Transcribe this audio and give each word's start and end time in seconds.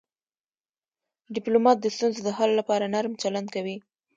ډيپلومات 1.35 1.77
د 1.81 1.85
ستونزو 1.95 2.19
د 2.23 2.29
حل 2.37 2.51
لپاره 2.59 2.91
نرم 2.93 3.13
چلند 3.21 3.47
کوي. 3.55 3.77